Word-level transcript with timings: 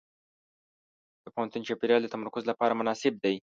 د 1.23 1.25
پوهنتون 1.33 1.61
چاپېریال 1.67 2.01
د 2.03 2.07
تمرکز 2.15 2.43
لپاره 2.51 2.77
مناسب 2.79 3.13
دی. 3.23 3.35